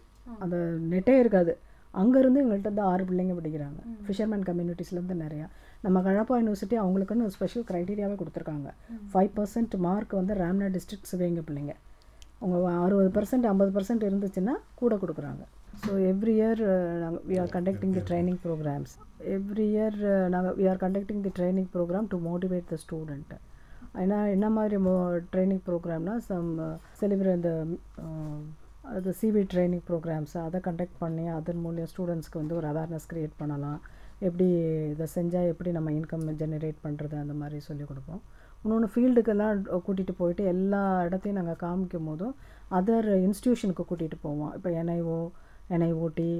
அந்த 0.43 0.55
நெட்டே 0.93 1.17
இருக்காது. 1.23 1.55
அங்கேருந்து 2.01 2.41
எங்கள்கிட்ட 2.43 2.69
வந்து 2.71 2.87
ஆறு 2.91 3.03
பிள்ளைங்க 3.09 3.33
படிக்கிறாங்க. 3.39 3.79
ஃபிஷர்மேன் 4.05 4.45
கம்யூனிட்டிஸ்லேருந்து 4.49 5.17
நிறையா. 5.25 5.47
நம்ம 5.85 5.97
கழப்பா 6.07 6.35
யூனிவர்சிட்டி 6.39 6.75
அவங்களுக்குன்னு 6.83 7.25
ஒரு 7.27 7.35
ஸ்பெஷல் 7.37 7.65
க்ரைட்டீரியாவே 7.69 8.15
கொடுத்துருக்காங்க. 8.21 8.69
ஃபைவ் 9.11 9.31
பர்சன்ட் 9.37 9.75
மார்க் 9.87 10.13
வந்து 10.19 10.33
ராம்னா 10.41 10.69
டிஸ்ட்ரிக்ட் 10.75 11.09
சிவகங்கை 11.11 11.43
பிள்ளைங்க. 11.47 11.75
அவங்க 12.41 12.57
அறுபது 12.85 13.09
பர்சன்ட் 13.17 13.47
ஐம்பது 13.51 13.71
பர்சன்ட் 13.77 14.07
இருந்துச்சுன்னா 14.09 14.55
கூட 14.81 14.93
கொடுக்குறாங்க. 15.03 15.43
ஸோ 15.83 15.91
எவ்ரி 16.11 16.33
இயர் 16.39 16.61
நாங்கள் 17.03 17.23
we 17.29 17.35
are 17.43 17.53
conducting 17.55 17.93
the 17.97 18.03
training 18.09 18.39
programs 18.45 18.93
every 19.35 19.65
year 19.73 19.97
நாங்கள் 20.33 20.55
we 20.59 20.65
are 20.71 20.81
conducting 20.83 21.23
the 21.25 21.31
training 21.37 21.69
program 21.75 22.07
to 22.13 22.17
motivate 22.27 22.67
the 22.73 22.77
student 22.83 23.33
ஏன்னா 24.03 24.19
என்ன 24.35 24.47
மாதிரி 24.57 24.77
மோ 24.87 24.93
ட்ரைனிங் 25.33 25.63
ப்ரோக்ராம்னா 25.67 26.13
சம் 26.29 26.51
செலிப்ரேட் 27.01 27.39
இந்த 27.39 27.51
அது 28.93 29.09
சிவி 29.19 29.43
ட்ரைனிங் 29.51 29.83
ப்ரோக்ராம்ஸ் 29.89 30.35
அதை 30.45 30.59
கண்டக்ட் 30.67 30.97
பண்ணி 31.03 31.25
அதன் 31.37 31.61
மூலியம் 31.65 31.91
ஸ்டூடெண்ட்ஸ்க்கு 31.91 32.41
வந்து 32.41 32.57
ஒரு 32.59 32.67
அவேர்னஸ் 32.71 33.09
க்ரியேட் 33.11 33.35
பண்ணலாம். 33.41 33.79
எப்படி 34.27 34.47
இதை 34.93 35.05
செஞ்சால் 35.15 35.49
எப்படி 35.51 35.71
நம்ம 35.77 35.91
இன்கம் 35.99 36.25
ஜெனரேட் 36.41 36.83
பண்ணுறது 36.85 37.15
அந்த 37.23 37.35
மாதிரி 37.41 37.59
சொல்லிக் 37.67 37.89
கொடுப்போம். 37.91 38.21
இன்னொன்று 38.63 38.87
ஃபீல்டுக்கெல்லாம் 38.93 39.55
கூட்டிகிட்டு 39.85 40.13
போயிட்டு 40.21 40.43
எல்லா 40.53 40.83
இடத்தையும் 41.07 41.39
நாங்கள் 41.39 41.61
காமிக்கும் 41.65 42.09
போதும் 42.09 42.35
அதர் 42.79 43.09
இன்ஸ்டியூஷனுக்கு 43.27 43.85
கூட்டிகிட்டு 43.89 44.19
போவோம். 44.27 44.53
இப்போ 44.57 44.69
NIO 44.81 45.19
NIOT 45.75 46.31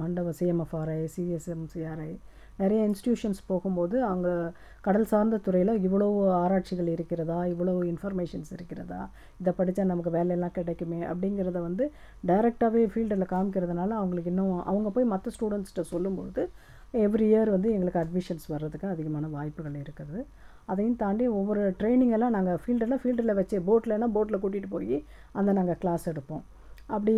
Mandapam 0.00 0.36
CMFRI 0.38 1.02
CSMCRI 1.16 2.12
நிறைய 2.60 2.80
இன்ஸ்டியூஷன்ஸ் 2.88 3.40
போகும்போது 3.48 3.96
அங்கே 4.10 4.32
கடல் 4.86 5.08
சார்ந்த 5.10 5.40
துறையில் 5.46 5.72
இவ்வளோ 5.86 6.06
ஆராய்ச்சிகள் 6.42 6.88
இருக்கிறதா 6.94 7.38
இவ்வளோ 7.52 7.72
இன்ஃபர்மேஷன்ஸ் 7.90 8.50
இருக்கிறதா 8.56 9.00
இதை 9.40 9.52
படித்தா 9.58 9.84
நமக்கு 9.90 10.12
வேலையெல்லாம் 10.16 10.54
கிடைக்குமே 10.58 11.00
அப்படிங்கிறத 11.10 11.60
வந்து 11.66 11.86
டைரெக்டாகவே 12.30 12.84
ஃபீல்டில் 12.92 13.30
காமிக்கிறதுனால 13.34 13.90
அவங்களுக்கு 14.00 14.32
இன்னும் 14.34 14.54
அவங்க 14.70 14.90
போய் 14.96 15.12
மற்ற 15.14 15.32
ஸ்டூடெண்ட்ஸ்கிட்ட 15.36 15.84
சொல்லும்பொழுது 15.92 16.44
எவ்ரி 17.04 17.26
இயர் 17.30 17.50
வந்து 17.54 17.68
எங்களுக்கு 17.76 18.02
அட்மிஷன்ஸ் 18.02 18.46
வர்றதுக்கு 18.52 18.86
அதிகமான 18.94 19.28
வாய்ப்புகள் 19.36 19.78
இருக்குது. 19.82 20.18
அதையும் 20.72 20.98
தாண்டி 21.02 21.24
ஒவ்வொரு 21.38 21.62
ட்ரைனிங் 21.80 22.14
எல்லாம் 22.16 22.34
நாங்கள் 22.36 22.60
ஃபீல்டெல்லாம் 22.62 23.02
ஃபீல்டில் 23.02 23.38
வச்சு 23.38 23.56
போட்லன்னா 23.68 24.08
போட்டில் 24.16 24.42
கூட்டிகிட்டு 24.44 24.70
போய் 24.76 24.96
அந்த 25.38 25.50
நாங்கள் 25.58 25.78
கிளாஸ் 25.82 26.06
எடுப்போம். 26.12 26.44
அப்படி 26.94 27.14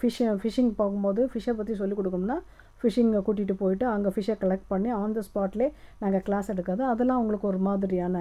ஃபிஷ் 0.00 0.18
ஃபிஷிங் 0.42 0.72
போகும்போது 0.80 1.20
ஃபிஷ்ஷை 1.32 1.54
பற்றி 1.60 1.74
சொல்லிக் 1.80 1.98
கொடுக்கணும்னா 2.00 2.38
ஃபிஷிங்கை 2.80 3.20
கூட்டிகிட்டு 3.26 3.54
போயிட்டு 3.62 3.86
அங்கே 3.92 4.10
ஃபிஷ்ஷை 4.16 4.36
கலெக்ட் 4.42 4.68
பண்ணி 4.72 4.90
ஆன் 4.98 5.16
த 5.16 5.22
ஸ்பாட்லேயே 5.28 5.70
நாங்கள் 6.02 6.24
கிளாஸ் 6.28 6.50
எடுக்காது 6.54 6.82
அதெல்லாம் 6.92 7.18
அவங்களுக்கு 7.20 7.48
ஒரு 7.52 7.60
மாதிரியான 7.68 8.16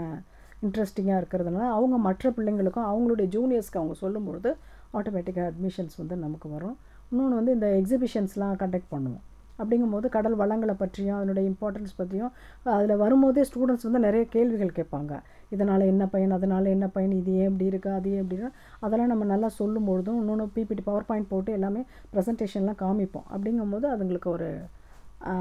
இன்ட்ரெஸ்டிங்காக 0.65 1.19
இருக்கிறதுனால 1.21 1.65
அவங்க 1.77 1.95
மற்ற 2.07 2.31
பிள்ளைங்களுக்கும் 2.37 2.87
அவங்களுடைய 2.91 3.27
ஜூனியர்ஸ்க்கு 3.35 3.79
அவங்க 3.81 3.95
சொல்லும்பொழுது 4.03 4.51
ஆட்டோமேட்டிக்காக 4.97 5.49
அட்மிஷன்ஸ் 5.51 5.97
வந்து 6.01 6.15
நமக்கு 6.25 6.49
வரும். 6.55 6.77
இன்னொன்று 7.11 7.39
வந்து 7.39 7.55
இந்த 7.57 7.67
எக்ஸிபிஷன்ஸ்லாம் 7.81 8.55
கண்டக்ட் 8.61 8.93
பண்ணுவோம். 8.95 9.23
அப்படிங்கும்போது 9.59 10.07
கடல் 10.15 10.37
வளங்களை 10.41 10.75
பற்றியும் 10.81 11.17
அதனுடைய 11.17 11.45
இம்பார்ட்டன்ஸ் 11.51 11.97
பற்றியும் 11.99 12.31
அதில் 12.75 13.01
வரும்போதே 13.03 13.43
ஸ்டூடெண்ட்ஸ் 13.49 13.87
வந்து 13.87 14.01
நிறைய 14.07 14.23
கேள்விகள் 14.35 14.75
கேட்பாங்க. 14.79 15.13
இதனால் 15.55 15.89
என்ன 15.91 16.05
பயன்? 16.13 16.33
அதனால் 16.37 16.73
என்ன 16.75 16.87
பயன்? 16.95 17.13
இது 17.21 17.33
ஏன் 17.41 17.49
இப்படி 17.51 17.69
இருக்குது 17.71 17.97
அது 17.99 18.11
ஏன் 18.15 18.23
இப்படின்னா 18.23 18.49
அதெல்லாம் 18.79 19.11
நம்ம 19.13 19.27
நல்லா 19.33 19.49
சொல்லும் 19.59 19.87
பொழுதும் 19.89 20.19
இன்னொன்று 20.21 20.47
பிபிடி 20.55 20.83
பவர் 20.89 21.07
பாயிண்ட் 21.11 21.31
போட்டு 21.33 21.51
எல்லாமே 21.59 21.83
ப்ரெசன்டேஷன்லாம் 22.13 22.81
காமிப்போம். 22.85 23.27
அப்படிங்கும்போது 23.35 23.87
அதுங்களுக்கு 23.93 24.29
ஒரு 24.37 24.49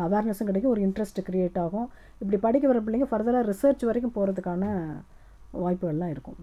அவேர்னஸும் 0.04 0.48
கிடைக்கும். 0.50 0.74
ஒரு 0.74 0.82
இன்ட்ரெஸ்ட் 0.86 1.18
க்ரியேட் 1.26 1.58
ஆகும். 1.64 1.88
இப்படி 2.20 2.38
படிக்க 2.46 2.66
வர 2.68 2.80
பிள்ளைங்க 2.84 3.08
ஃபர்தராக 3.10 3.42
ரிசர்ச் 3.50 3.84
வரைக்கும் 3.88 4.14
போகிறதுக்கான 4.16 4.64
வாய்ப்புகள்லாம் 5.64 6.14
இருக்கும். 6.14 6.38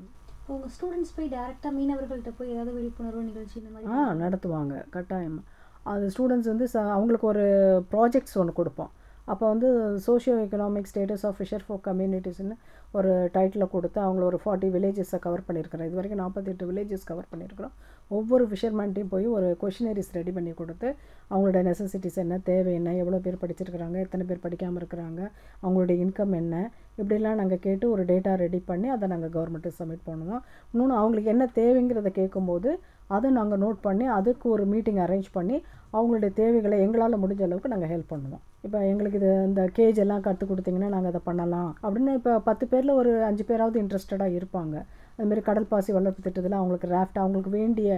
உங்கள் 0.53 0.72
ஸ்டூடெண்ட்ஸ் 0.75 1.13
போய் 1.15 1.30
டேரெக்டாக 1.34 1.72
மீனவர்கள்ட்ட 1.75 2.32
போய் 2.38 2.51
ஏதாவது 2.53 2.72
விழிப்புணர்வு 2.77 3.22
நிகழ்ச்சி 3.30 3.56
இந்த 3.60 3.70
மாதிரி 3.74 3.92
ஆ 3.98 4.13
நடத்துவாங்க. 4.24 4.74
கட்டாயம். 4.96 5.38
அது 5.84 6.06
ஸ்டூடெண்ட்ஸ் 6.18 6.52
வந்து 6.52 6.68
ச 6.74 6.78
அவங்களுக்கு 6.90 7.28
ஒரு 7.28 7.46
ப்ராஜெக்ட்ஸ் 7.92 8.38
ஒன்று 8.42 8.54
கொடுப்போம். 8.54 8.92
அப்போ 9.25 9.48
வந்து 9.48 9.68
socio 10.08 10.36
economic 10.46 10.90
status 10.92 11.25
of 11.28 11.36
fisher 11.40 11.63
folk 11.68 11.84
கம்யூனிட்டிஸ்னு 11.88 12.56
ஒரு 12.97 13.12
டைட்டில் 13.35 13.71
கொடுத்து 13.73 14.00
அவங்கள 14.05 14.23
ஒரு 14.31 14.39
ஃபார்ட்டி 14.43 14.67
வில்லேஜஸை 14.75 15.17
கவர் 15.25 15.45
பண்ணியிருக்கிறோம் 15.47 15.88
இது 15.89 15.97
வரைக்கும் 16.00 16.21
நாற்பத்தெட்டு 16.23 16.67
வில்லேஜஸ் 16.69 17.09
கவர் 17.12 17.29
பண்ணியிருக்கிறோம். 17.31 17.73
ஒவ்வொரு 18.17 18.43
ஃபிஷர்மேன்ட்டையும் 18.50 19.12
போய் 19.13 19.27
ஒரு 19.35 19.47
கொஷினரிஸ் 19.62 20.13
ரெடி 20.17 20.31
பண்ணி 20.38 20.51
கொடுத்து 20.62 20.88
அவங்களோட 21.31 21.59
நெசசிட்டிஸ் 21.69 22.21
என்ன 22.23 22.38
தேவை 22.50 22.71
என்ன 22.79 22.95
எவ்வளோ 23.03 23.19
பேர் 23.25 23.41
படிச்சிருக்கிறாங்க 23.43 23.97
எத்தனை 24.05 24.25
பேர் 24.29 24.43
படிக்காமல் 24.45 24.79
இருக்கிறாங்க 24.81 25.21
அவங்களுடைய 25.63 25.97
இன்கம் 26.05 26.35
என்ன 26.41 26.55
இப்படிலாம் 27.01 27.39
நாங்கள் 27.41 27.63
கேட்டு 27.67 27.85
ஒரு 27.93 28.03
டேட்டா 28.12 28.33
ரெடி 28.45 28.59
பண்ணி 28.71 28.89
அதை 28.95 29.05
நாங்கள் 29.13 29.33
கவர்மெண்ட்டுக்கு 29.35 29.79
சப்மிட் 29.81 30.07
பண்ணுவோம். 30.09 30.41
இன்னொன்று 30.73 31.00
அவங்களுக்கு 31.01 31.33
என்ன 31.35 31.45
தேவைங்கிறத 31.59 32.12
கேட்கும்போது 32.19 32.71
அதை 33.15 33.29
நாங்கள் 33.38 33.62
நோட் 33.63 33.79
பண்ணி 33.88 34.05
அதுக்கு 34.17 34.45
ஒரு 34.55 34.63
மீட்டிங் 34.73 35.00
அரேஞ்ச் 35.05 35.29
பண்ணி 35.38 35.57
அவங்களுடைய 35.95 36.31
தேவைகளை 36.38 36.75
எங்களால் 36.83 37.21
முடிஞ்ச 37.23 37.41
அளவுக்கு 37.47 37.71
நாங்கள் 37.73 37.91
ஹெல்ப் 37.93 38.12
பண்ணுவோம். 38.13 38.43
இப்போ 38.65 38.79
எங்களுக்கு 38.91 39.17
இது 39.19 39.31
இந்த 39.47 39.62
கேஜ் 39.77 40.00
எல்லாம் 40.03 40.23
கற்றுக் 40.27 40.51
கொடுத்தீங்கன்னா 40.51 40.89
நாங்கள் 40.93 41.12
அதை 41.12 41.21
பண்ணலாம். 41.27 41.71
அப்படின்னு 41.83 42.12
இப்போ 42.19 42.33
பத்து 42.47 42.65
பேர் 42.71 42.83
பேரில் 42.84 43.00
ஒரு 43.02 43.12
அஞ்சு 43.28 43.44
பேராவது 43.50 43.78
இன்ட்ரெஸ்டடாக 43.82 44.38
இருப்பாங்க. 44.38 44.75
அதுமாரி 45.18 45.42
கடல் 45.48 45.68
பாசி 45.72 45.92
வளர்ப்பு 45.96 46.22
திட்டத்தில் 46.25 46.56
அவங்களுக்கு 46.60 46.88
ராஃப்ட் 46.94 47.20
அவங்களுக்கு 47.22 47.50
வேண்டிய 47.58 47.90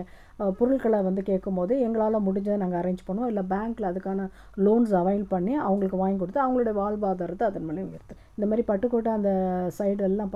பொருட்களை 0.57 0.97
வந்து 1.07 1.21
கேட்கும்போது 1.29 1.73
எங்களால் 1.85 2.25
முடிஞ்சதை 2.25 2.57
நாங்கள் 2.61 2.79
அரேஞ்ச் 2.79 3.03
பண்ணுவோம். 3.07 3.29
இல்லை 3.31 3.43
பேங்க்கில் 3.51 3.87
அதுக்கான 3.89 4.25
லோன்ஸ் 4.65 4.93
அவைல் 5.01 5.23
பண்ணி 5.33 5.53
அவங்களுக்கு 5.67 5.97
வாங்கி 6.01 6.19
கொடுத்து 6.21 6.41
அவங்களுடைய 6.45 6.73
வாழ்வாதாரத்தை 6.79 7.45
அதன் 7.49 7.65
மூலம் 7.67 7.87
உயர்த்து 7.91 8.15
இந்த 8.37 8.47
மாதிரி 8.49 8.63
பட்டுக்கோட்டை 8.69 9.11
அந்த 9.17 9.31
சைடு 9.77 10.03
எல்லாம் 10.09 10.33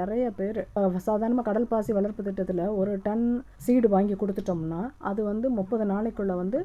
நிறைய 0.00 0.30
பேர் 0.38 0.60
சாதாரணமாக 1.08 1.46
கடல் 1.48 1.70
பாசி 1.72 1.92
வளர்ப்பு 1.98 2.24
திட்டத்தில் 2.28 2.64
ஒரு 2.80 2.94
டன் 3.08 3.26
சீடு 3.66 3.90
வாங்கி 3.96 4.16
கொடுத்துட்டோம்னா 4.22 4.80
அது 5.10 5.22
வந்து 5.32 5.50
முப்பது 5.58 5.86
நாளைக்குள்ளே 5.94 6.36
வந்து 6.42 6.60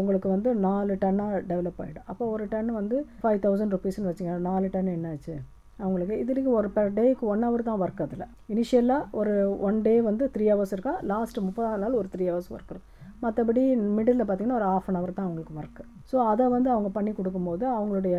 உங்களுக்கு 0.00 0.30
வந்து 0.34 0.52
நாலு 0.66 0.96
டன்னாக 1.06 1.40
டெவலப் 1.52 1.80
ஆகிடும் 1.84 2.10
அப்போ 2.12 2.26
ஒரு 2.34 2.46
டன் 2.54 2.70
வந்து 2.80 2.98
ஃபைவ் 3.22 3.40
தௌசண்ட் 3.46 3.74
ருபீஸ்னு 3.76 4.10
வச்சுக்கோங்க. 4.10 4.44
நாலு 4.50 4.68
டன் 4.76 4.92
என்னாச்சு? 4.98 5.36
அவங்களுக்கு 5.82 6.16
இதுக்கு 6.22 6.50
ஒரு 6.60 6.70
பெர் 6.76 6.94
டேக்கு 6.98 7.24
ஒன் 7.32 7.44
ஹவர் 7.46 7.68
தான் 7.68 7.80
ஒர்க் 7.84 8.02
அதில். 8.06 8.24
இனிஷியலாக 8.54 9.18
ஒரு 9.20 9.34
ஒன் 9.68 9.78
டே 9.86 9.94
வந்து 10.08 10.26
த்ரீ 10.36 10.46
ஹவர்ஸ் 10.52 10.74
இருக்கா? 10.76 10.94
லாஸ்ட் 11.12 11.40
முப்பதாம் 11.48 11.84
நாள் 11.84 12.00
ஒரு 12.00 12.10
த்ரீ 12.14 12.26
ஹவர்ஸ் 12.30 12.50
ஒர்க் 12.54 12.72
இருக்கும். 12.74 12.96
மற்றபடி 13.24 13.62
மிடில் 13.96 14.20
பார்த்தீங்கன்னா 14.28 14.58
ஒரு 14.60 14.68
ஆஃப் 14.74 14.86
அன் 14.90 14.98
ஹவர் 14.98 15.16
தான் 15.16 15.26
அவங்களுக்கு 15.28 15.56
ஒர்க்கு 15.60 15.82
ஸோ 16.10 16.16
அதை 16.32 16.44
வந்து 16.56 16.68
அவங்க 16.74 16.90
பண்ணி 16.98 17.12
கொடுக்கும்போது 17.16 17.64
அவங்களுடைய 17.78 18.16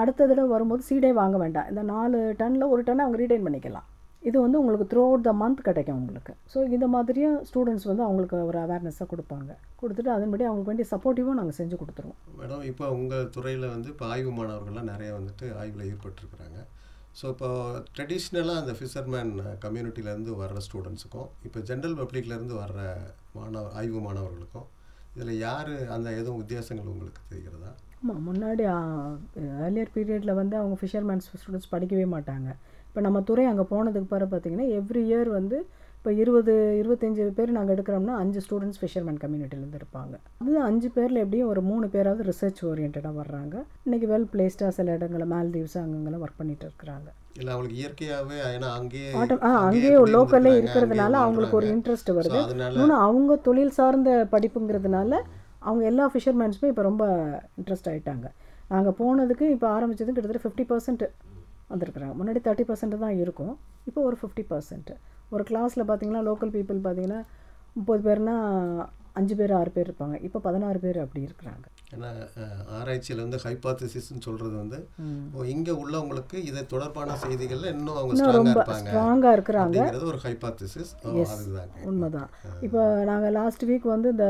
அடுத்த 0.00 0.26
தடவை 0.30 0.48
வரும்போது 0.52 0.82
சீடே 0.88 1.10
வாங்க 1.18 1.36
வேண்டாம். 1.42 1.68
இந்த 1.70 1.82
நாலு 1.94 2.18
டனில் 2.40 2.70
ஒரு 2.74 2.82
டன் 2.88 3.02
அவங்க 3.04 3.18
ரீடைன் 3.22 3.46
பண்ணிக்கலாம். 3.46 3.88
இது 4.28 4.36
வந்து 4.44 4.58
உங்களுக்கு 4.60 4.86
த்ரூ 4.90 5.02
அவுட் 5.08 5.26
த 5.28 5.32
மந்த் 5.42 5.60
கிடைக்கும் 5.68 5.98
உங்களுக்கு. 6.00 6.32
ஸோ 6.52 6.58
இந்த 6.76 6.86
மாதிரியும் 6.94 7.36
ஸ்டூடெண்ட்ஸ் 7.48 7.86
வந்து 7.90 8.04
அவங்களுக்கு 8.06 8.38
ஒரு 8.50 8.58
அவேர்னஸாக 8.64 9.06
கொடுப்பாங்க. 9.12 9.50
கொடுத்துட்டு 9.80 10.10
அதன்படி 10.16 10.44
அவங்களுக்கு 10.48 10.72
வேண்டிய 10.72 10.88
சப்போர்ட்டிவும் 10.94 11.38
நாங்கள் 11.40 11.58
செஞ்சு 11.60 11.76
கொடுத்துருவோம். 11.82 12.18
மேடம் 12.40 12.66
இப்போ 12.70 12.86
உங்கள் 12.98 13.30
துறையில் 13.36 13.66
வந்து 13.74 13.88
இப்போ 13.94 14.06
ஆய்வு 14.14 14.32
மாணவர்கள்லாம் 14.38 14.90
நிறைய 14.92 15.10
வந்துட்டு 15.18 15.46
ஆய்வில் 15.60 15.88
ஈடுபட்டுருக்குறாங்க. 15.90 16.60
ஸோ 17.18 17.24
இப்போ 17.34 17.48
ட்ரெடிஷ்னலாக 17.96 18.60
அந்த 18.62 18.72
ஃபிஷர்மேன் 18.78 19.32
கம்யூனிட்டிலேருந்து 19.64 20.32
வர்ற 20.42 20.58
ஸ்டூடெண்ட்ஸுக்கும் 20.66 21.28
இப்போ 21.46 21.58
ஜென்ரல் 21.70 21.96
பப்ளிக்லேருந்து 22.00 22.54
வர்ற 22.62 22.80
மாணவ 23.38 23.64
ஆய்வு 23.80 24.00
மாணவர்களுக்கும் 24.06 24.68
இதில் 25.14 25.40
யார் 25.46 25.72
அந்த 25.94 26.08
எதுவும் 26.20 26.40
வித்தியாசங்கள் 26.42 26.92
உங்களுக்கு 26.92 27.22
தெரிகிறதா? 27.30 27.70
ஆமாம் 28.02 28.22
முன்னாடி 28.28 28.62
ஏர்லியர் 29.64 29.94
பீரியடில் 29.94 30.38
வந்து 30.40 30.54
அவங்க 30.60 30.76
ஃபிஷர்மேன்ஸ் 30.82 31.26
ஸ்டூடெண்ட்ஸ் 31.40 31.72
படிக்கவே 31.72 32.06
மாட்டாங்க. 32.14 32.48
இப்போ 32.88 33.00
நம்ம 33.06 33.18
துறை 33.28 33.44
அங்கே 33.50 33.64
போனதுக்கு 33.72 34.12
பிறகு 34.12 34.30
பார்த்தீங்கன்னா 34.32 34.68
எவ்ரி 34.78 35.02
இயர் 35.10 35.30
வந்து 35.38 35.58
இப்போ 36.00 36.12
இருபது 36.22 36.52
இருபத்தஞ்சி 36.80 37.22
பேர் 37.38 37.50
நாங்கள் 37.56 37.74
எடுக்கிறோம்னா 37.74 38.12
அஞ்சு 38.20 38.40
ஸ்டூடெண்ட்ஸ் 38.44 38.78
ஃபிஷர்மேன் 38.82 39.18
கம்யூனிட்டிலேருந்து 39.22 39.78
இருப்பாங்க 39.80 40.14
அது 40.42 40.52
அஞ்சு 40.68 40.88
பேரில் 40.94 41.20
எப்படியும் 41.22 41.50
ஒரு 41.52 41.62
மூணு 41.70 41.86
பேராவது 41.94 42.22
ரிசர்ச் 42.28 42.60
ஓரியன்டாக 42.68 43.10
வர்றாங்க. 43.18 43.54
இன்றைக்கி 43.86 44.06
வெல் 44.12 44.24
பிளேஸ்டாக 44.34 44.70
சில 44.76 44.94
இடங்களில் 44.98 45.30
மால்தீவ்ஸ் 45.34 45.76
அங்கங்கெல்லாம் 45.82 46.22
ஒர்க் 46.26 46.38
பண்ணிட்டு 46.40 46.64
இருக்கிறாங்க. 46.68 47.08
இல்லை 47.40 47.50
அவங்களுக்கு 47.54 47.80
இயற்கையாகவே 47.82 48.38
ஏன்னா 48.54 48.70
அங்கேயே 48.78 49.10
ஆ 49.48 49.52
அங்கேயே 49.66 49.92
லோக்கல்லே 50.14 50.54
இருக்கிறதுனால 50.60 51.12
அவங்களுக்கு 51.24 51.58
ஒரு. 51.60 51.68
இன்ட்ரெஸ்ட் 51.74 52.10
வருது. 52.20 52.40
இன்னொன்று 52.70 52.98
அவங்க 53.08 53.38
தொழில் 53.50 53.76
சார்ந்த 53.80 54.16
படிப்புங்கிறதுனால 54.34 55.12
அவங்க 55.68 55.84
எல்லா 55.92 56.08
ஃபிஷர்மேன்ஸுமே 56.14 56.72
இப்போ 56.74 56.86
ரொம்ப 56.90 57.04
இன்ட்ரெஸ்ட் 57.60 57.92
ஆகிட்டாங்க 57.92 58.26
நாங்கள் 58.72 58.98
போனதுக்கு 59.02 59.46
இப்போ 59.56 59.68
ஆரம்பிச்சது 59.76 60.10
கிட்டத்தட்ட 60.16 60.44
ஃபிஃப்டி 60.48 60.66
பர்சன்ட் 60.72 61.06
வந்திருக்குறாங்க. 61.72 62.14
முன்னாடி 62.22 62.40
தேர்ட்டி 62.48 62.68
பர்சன்ட் 62.72 63.02
தான் 63.06 63.16
இருக்கும். 63.24 63.54
இப்போ 63.88 64.00
ஒரு 64.10 64.18
ஃபிஃப்டி 64.22 64.46
பர்சன்ட் 64.54 64.92
ஒரு 65.34 65.44
கிளாஸில் 65.50 65.88
பார்த்தீங்கன்னா 65.90 66.24
லோக்கல் 66.30 66.54
பீப்புள் 66.56 66.80
பார்த்தீங்கன்னா 66.86 67.20
முப்பது 67.76 68.02
பேர்னா 68.06 68.34
அஞ்சு 69.18 69.34
பேர் 69.38 69.52
ஆறு 69.58 69.70
பேர் 69.74 69.88
இருப்பாங்க. 69.88 70.16
இப்போ 70.26 70.38
பதினாறு 70.44 70.78
பேர் 70.82 70.98
அப்படி 71.04 71.20
இருக்கிறாங்க. 71.28 71.64
ஏன்னா 71.94 72.08
ஆராய்ச்சியில் 72.78 73.22
வந்து 73.24 73.38
ஹைபாத்திசிஸ்ன்னு 73.44 74.24
சொல்கிறது 74.26 74.54
வந்து 74.62 74.78
இங்கே 75.54 75.72
உள்ளவங்களுக்கு 75.82 76.36
இதை 76.50 76.60
தொடர்பான 76.72 77.16
செய்திகளில் 77.24 77.72
இன்னும் 77.74 77.98
அவங்க 78.00 78.18
ஸ்ட்ராங்காக 78.20 78.54
இருப்பாங்க 78.54 78.90
ஸ்ட்ராங்காக 78.90 79.34
இருக்கிறாங்க. 79.38 79.86
ஒரு 80.12 80.20
ஹைபாத்திசிஸ் 80.26 80.92
அதுதாங்க. 81.04 81.84
உண்மைதான். 81.90 82.30
இப்போ 82.68 82.82
நாங்கள் 83.10 83.36
லாஸ்ட் 83.38 83.64
வீக் 83.70 83.88
வந்து 83.94 84.10
இந்த 84.16 84.28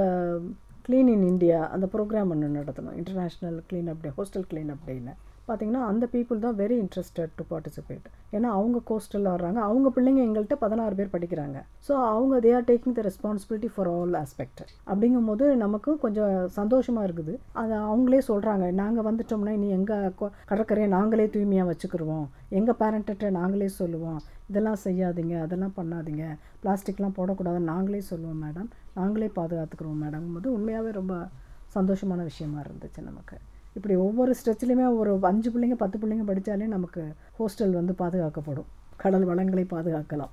க்ளீன் 0.87 1.11
இன் 1.15 1.27
இந்தியா 1.33 1.59
அந்த 1.75 1.89
ப்ரோக்ராம் 1.95 2.33
ஒன்று 2.35 2.49
நடத்தணும். 2.61 2.97
International 3.01 3.59
clean 3.71 3.91
up 3.95 4.03
day 4.07 4.13
hostel 4.21 4.49
clean 4.53 4.73
up 4.77 4.87
டேன்னு 4.89 5.15
பார்த்தீங்கன்னா 5.49 5.83
அந்த 5.91 6.05
பீப்புள் 6.15 6.43
தான் 6.45 6.57
வெரி 6.61 6.77
இன்ட்ரெஸ்டட் 6.85 7.33
டு 7.39 7.45
பார்ட்டிசிபேட் 7.53 8.07
ஏன்னா 8.37 8.49
அவங்க 8.57 8.79
கோஸ்டலில் 8.91 9.31
வர்றாங்க. 9.35 9.61
அவங்க 9.69 9.89
பிள்ளைங்க 9.95 10.21
எங்கள்கிட்ட 10.27 10.57
பதினாறு 10.65 10.95
பேர் 10.99 11.13
படிக்கிறாங்க. 11.15 11.59
ஸோ 11.87 11.93
அவங்க 12.11 12.35
they 12.45 12.51
are 12.59 12.67
taking 12.71 12.97
the 12.99 13.03
responsibility 13.09 13.71
for 13.75 13.91
all 13.95 14.15
aspect 14.23 14.63
அப்படிங்கும்போது 14.91 15.47
நமக்கும் 15.65 16.01
கொஞ்சம் 16.05 16.35
சந்தோஷமாக 16.59 17.07
இருக்குது. 17.09 17.35
அதை 17.63 17.77
அவங்களே 17.91 18.21
சொல்கிறாங்க 18.31 18.67
நாங்கள் 18.83 19.09
வந்துட்டோம்னா 19.09 19.55
இனி 19.59 19.71
எங்கள் 19.79 20.07
கடற்கரையை 20.51 20.91
நாங்களே 20.97 21.27
தூய்மையாக 21.37 21.71
வச்சுக்கிருவோம். 21.73 22.27
எங்கள் 22.61 22.79
பேரண்ட்டை 22.83 23.31
நாங்களே 23.41 23.71
சொல்லுவோம். 23.81 24.21
இதெல்லாம் 24.51 24.81
செய்யாதீங்க. 24.87 25.35
அதெல்லாம் 25.47 25.77
பண்ணாதீங்க. 25.81 26.25
பிளாஸ்டிக்லாம் 26.63 27.17
போடக்கூடாதுன்னு 27.19 27.73
நாங்களே 27.75 28.03
சொல்லுவோம் 28.13 28.43
மேடம் 28.47 28.71
நாங்களே 28.99 29.31
பாதுகாத்துக்கிறோம் 29.37 30.03
மேடம் 30.05 30.33
போது 30.37 30.49
உண்மையாகவே 30.57 30.93
ரொம்ப 31.01 31.15
சந்தோஷமான 31.77 32.21
விஷயமா 32.31 32.59
இருந்துச்சு 32.65 33.01
நமக்கு. 33.11 33.37
இப்படி 33.77 33.95
ஒவ்வொரு 33.97 34.33
ஸ்ட்ரெச்லேயுமே 34.39 34.87
ஒரு 34.97 35.13
அஞ்சு 35.27 35.51
பிள்ளைங்க 35.51 35.77
பத்து 35.77 35.99
பிள்ளைங்க 35.99 36.25
படித்தாலே 36.25 36.67
நமக்கு 36.67 37.03
ஹோஸ்டல் 37.39 37.79
வந்து 37.81 37.95
பாதுகாக்கப்படும். 38.03 38.69
கடல் 39.03 39.25
வளங்களை 39.25 39.63
பாதுகாக்கலாம். 39.65 40.33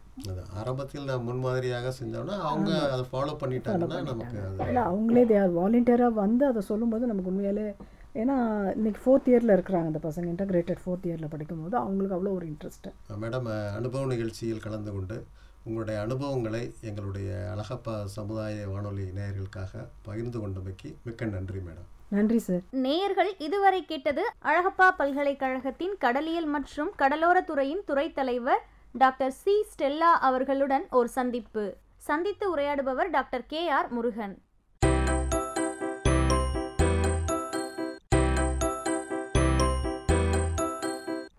ஆரம்பத்தில் 0.61 1.05
நான் 1.05 1.23
முன்மாதிரியாக 1.23 1.91
செஞ்சோம்னா 1.99 2.35
அவங்க 2.47 2.71
அதை 2.93 3.03
ஃபாலோ 3.11 3.33
பண்ணிட்டாங்கன்னா 3.43 3.99
நமக்கு 4.09 4.39
இல்லை 4.65 4.81
அவங்களே 4.83 5.23
தே 5.25 5.37
ஆர் 5.43 5.53
வாலண்டியராக 5.59 6.13
வந்து 6.13 6.43
அதை 6.45 6.61
சொல்லும்போது 6.61 7.07
நமக்கு 7.07 7.31
உண்மையாலே 7.31 7.67
ஏன்னா 8.15 8.35
இன்னைக்கு 8.75 9.01
ஃபோர்த் 9.03 9.29
இயரில் 9.31 9.55
இருக்கிறாங்க 9.55 9.89
அந்த 9.91 10.01
பசங்க 10.05 10.27
இன்டகிரேட்டட் 10.27 10.81
ஃபோர்த் 10.83 11.07
இயரில் 11.09 11.33
படிக்கும்போது 11.33 11.75
அவங்களுக்கு 11.77 12.17
அவ்வளோ 12.17 12.33
ஒரு 12.33 12.45
இன்ட்ரெஸ்ட்டு 12.47 13.19
மேடம் 13.23 13.49
அனுபவ 13.73 14.05
நிகழ்ச்சியில் 14.05 14.59
கலந்து 14.59 14.93
கொண்டு 14.93 15.17
உங்களுடைய 15.65 15.97
அனுபவங்களை 16.01 16.63
எங்களுடைய 16.81 17.29
அழகப்பா 17.53 17.95
சமுதாய 18.11 18.65
வானொலி 18.67 19.05
நேயர்களுக்காக 19.11 19.85
பகிர்ந்து 20.05 20.39
கொண்டமைக்கு 20.39 20.91
மிக்க 21.03 21.25
நன்றி 21.25 21.61
மேடம் 21.61 21.87
நன்றி 22.09 22.37
சார் 22.37 22.61
நேயர்கள் 22.71 23.35
இதுவரை 23.37 23.85
கேட்டது 23.85 24.23
அழகப்பா 24.43 24.89
பல்கலைக்கழகத்தின் 24.97 25.95
கடலியல் 25.99 26.45
மற்றும் 26.45 26.91
கடலோரத் 26.99 27.43
துறையின் 27.43 27.83
துறை 27.85 28.13
தலைவர் 28.13 28.65
டாக்டர் 28.93 29.31
சி. 29.31 29.65
ஸ்டெல்லா 29.71 30.11
அவர்களுடன் 30.29 30.87
ஒரு 30.89 31.07
சந்திப்பு. 31.07 31.75
சந்தித்து 31.97 32.55
உரையாடுபவர் 32.55 33.09
டாக்டர் 33.09 33.45
கே. 33.45 33.69
ஆர். 33.69 33.89
முருகன். 33.89 34.41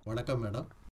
வணக்கம் 0.05 0.45
மேடம் 0.45 0.69